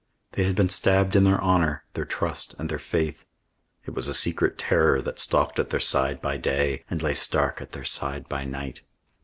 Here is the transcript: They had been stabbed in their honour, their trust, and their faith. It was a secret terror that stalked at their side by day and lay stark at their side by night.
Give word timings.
They 0.31 0.45
had 0.45 0.55
been 0.55 0.67
stabbed 0.69 1.15
in 1.15 1.25
their 1.25 1.39
honour, 1.39 1.83
their 1.93 2.05
trust, 2.05 2.55
and 2.57 2.69
their 2.69 2.79
faith. 2.79 3.27
It 3.85 3.91
was 3.93 4.07
a 4.07 4.15
secret 4.15 4.57
terror 4.57 4.99
that 4.99 5.19
stalked 5.19 5.59
at 5.59 5.69
their 5.69 5.79
side 5.79 6.23
by 6.23 6.37
day 6.37 6.83
and 6.89 7.03
lay 7.03 7.13
stark 7.13 7.61
at 7.61 7.73
their 7.73 7.85
side 7.85 8.27
by 8.27 8.45
night. 8.45 8.81